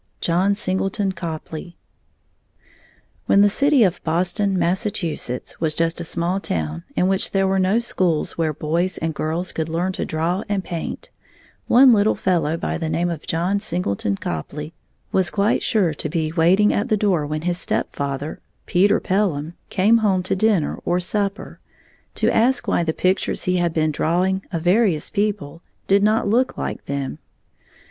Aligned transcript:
JOHN 0.19 0.55
SINGLETON 0.55 1.11
COPLEY 1.11 1.77
When 3.27 3.41
the 3.41 3.47
city 3.49 3.83
of 3.83 4.03
Boston, 4.03 4.57
Massachusetts, 4.57 5.61
was 5.61 5.75
just 5.75 6.01
a 6.01 6.03
small 6.03 6.39
town 6.39 6.83
in 6.95 7.07
which 7.07 7.29
there 7.29 7.45
were 7.45 7.59
no 7.59 7.77
schools 7.77 8.35
where 8.35 8.51
boys 8.51 8.97
and 8.97 9.13
girls 9.13 9.51
could 9.51 9.69
learn 9.69 9.91
to 9.91 10.03
draw 10.03 10.41
and 10.49 10.63
paint, 10.63 11.11
one 11.67 11.93
little 11.93 12.15
fellow 12.15 12.57
by 12.57 12.79
the 12.79 12.89
name 12.89 13.11
of 13.11 13.27
John 13.27 13.59
Singleton 13.59 14.17
Copley 14.17 14.73
was 15.11 15.29
quite 15.29 15.61
sure 15.61 15.93
to 15.93 16.09
be 16.09 16.31
waiting 16.31 16.73
at 16.73 16.89
the 16.89 16.97
door 16.97 17.23
when 17.27 17.43
his 17.43 17.59
stepfather, 17.59 18.39
Peter 18.65 18.99
Pelham, 18.99 19.53
came 19.69 19.99
home 19.99 20.23
to 20.23 20.35
dinner 20.35 20.79
or 20.83 20.99
supper, 20.99 21.59
to 22.15 22.35
ask 22.35 22.67
why 22.67 22.83
the 22.83 22.91
pictures 22.91 23.43
he 23.43 23.57
had 23.57 23.71
been 23.71 23.91
drawing 23.91 24.43
of 24.51 24.63
various 24.63 25.11
people 25.11 25.61
did 25.85 26.01
not 26.01 26.27
look 26.27 26.57
like 26.57 26.85
them. 26.85 27.19